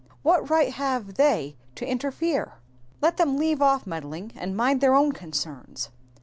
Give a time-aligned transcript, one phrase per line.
[0.23, 2.53] What right have they to inter fere?
[3.03, 5.89] Let them leave off meddling and miiid their own concerns.